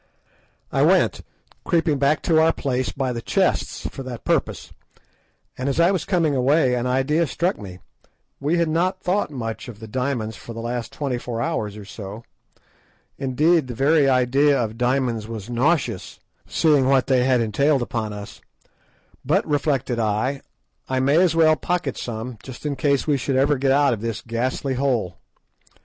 [0.71, 1.21] I went,
[1.63, 4.73] creeping back to our place by the chests for that purpose,
[5.55, 7.77] and as I was coming away an idea struck me.
[8.39, 11.85] We had not thought much of the diamonds for the last twenty four hours or
[11.85, 12.23] so;
[13.19, 18.41] indeed, the very idea of diamonds was nauseous, seeing what they had entailed upon us;
[19.23, 20.41] but, reflected I,
[20.89, 24.21] I may as well pocket some in case we ever should get out of this
[24.25, 25.19] ghastly hole.